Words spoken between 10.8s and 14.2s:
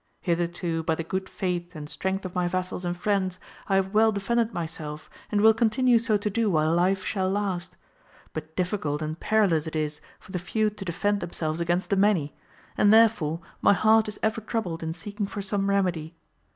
defend themselves against the many, and therefore my heart is